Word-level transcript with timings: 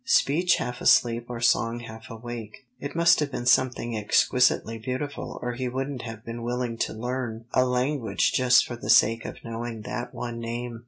Speech 0.03 0.55
half 0.55 0.81
asleep 0.81 1.27
or 1.29 1.39
song 1.39 1.81
half 1.81 2.09
awake' 2.09 2.65
It 2.79 2.95
must 2.95 3.19
have 3.19 3.31
been 3.31 3.45
something 3.45 3.95
exquisitely 3.95 4.79
beautiful 4.79 5.37
or 5.43 5.53
he 5.53 5.69
wouldn't 5.69 6.01
have 6.01 6.25
been 6.25 6.41
willing 6.41 6.75
to 6.79 6.93
learn 6.93 7.45
a 7.53 7.65
language 7.65 8.31
just 8.33 8.65
for 8.65 8.75
the 8.75 8.89
sake 8.89 9.25
of 9.25 9.37
knowing 9.43 9.83
that 9.83 10.11
one 10.11 10.39
name." 10.39 10.79